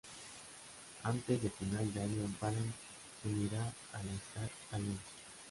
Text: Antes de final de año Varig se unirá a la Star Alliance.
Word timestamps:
Antes 1.03 1.43
de 1.43 1.51
final 1.51 1.93
de 1.93 2.01
año 2.01 2.35
Varig 2.41 2.73
se 3.21 3.29
unirá 3.29 3.61
a 3.93 4.01
la 4.01 4.11
Star 4.13 4.49
Alliance. 4.71 5.05